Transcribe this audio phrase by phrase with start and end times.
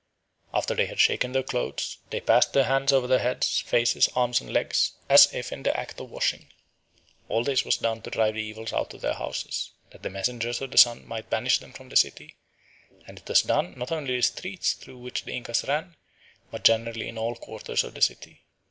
[0.51, 4.41] After they had shaken their clothes, they passed their hands over their heads, faces, arms,
[4.41, 6.51] and legs, as if in the act of washing.
[7.29, 10.59] All this was done to drive the evils out of their houses, that the messengers
[10.59, 12.35] of the Sun might banish them from the city;
[13.05, 15.95] and it was done not only in the streets through which the Incas ran,
[16.49, 18.41] but generally in all quarters of the city.